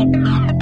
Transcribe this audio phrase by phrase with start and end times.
[0.00, 0.59] Oh, my God.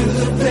[0.00, 0.49] to the